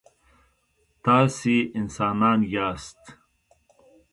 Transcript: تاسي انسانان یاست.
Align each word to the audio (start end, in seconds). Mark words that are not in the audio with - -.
تاسي 1.03 1.57
انسانان 1.79 2.39
یاست. 2.53 3.01